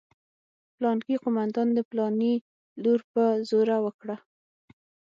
[0.75, 2.33] پلانکي قومندان د پلاني
[2.83, 4.15] لور په زوره وکړه.